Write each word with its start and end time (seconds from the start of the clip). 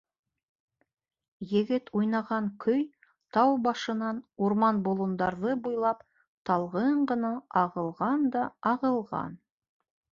Егет 1.51 1.91
уйнаған 1.99 2.47
көй 2.65 2.81
тау 3.37 3.53
башынан, 3.67 4.23
урман-болондарҙы 4.47 5.55
буйлап 5.69 6.03
талғын 6.51 7.01
ғына 7.15 7.35
ағылған 7.65 8.29
да 8.39 8.51
ағылған. 8.75 9.41